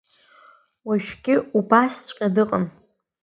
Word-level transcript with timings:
Уажәгьы 0.87 1.35
убасҵәҟьа 1.57 2.27
дыҟан. 2.35 2.65